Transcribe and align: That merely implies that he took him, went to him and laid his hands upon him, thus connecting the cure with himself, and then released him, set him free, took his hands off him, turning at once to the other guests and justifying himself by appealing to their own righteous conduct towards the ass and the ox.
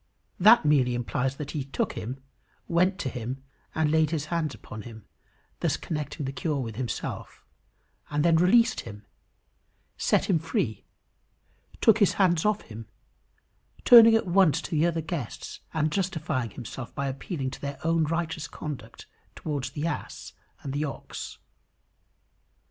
That 0.39 0.65
merely 0.65 0.95
implies 0.95 1.35
that 1.35 1.51
he 1.51 1.63
took 1.63 1.93
him, 1.93 2.23
went 2.67 2.97
to 3.01 3.07
him 3.07 3.43
and 3.75 3.91
laid 3.91 4.09
his 4.09 4.25
hands 4.33 4.55
upon 4.55 4.81
him, 4.81 5.05
thus 5.59 5.77
connecting 5.77 6.25
the 6.25 6.31
cure 6.31 6.57
with 6.59 6.75
himself, 6.75 7.45
and 8.09 8.25
then 8.25 8.37
released 8.37 8.79
him, 8.79 9.05
set 9.97 10.25
him 10.27 10.39
free, 10.39 10.85
took 11.81 11.99
his 11.99 12.13
hands 12.13 12.45
off 12.45 12.61
him, 12.63 12.87
turning 13.85 14.15
at 14.15 14.25
once 14.25 14.59
to 14.63 14.71
the 14.71 14.87
other 14.87 15.01
guests 15.01 15.59
and 15.71 15.91
justifying 15.91 16.49
himself 16.49 16.95
by 16.95 17.05
appealing 17.07 17.51
to 17.51 17.61
their 17.61 17.77
own 17.83 18.05
righteous 18.05 18.47
conduct 18.47 19.05
towards 19.35 19.69
the 19.69 19.85
ass 19.85 20.33
and 20.63 20.73
the 20.73 20.83
ox. 20.83 21.37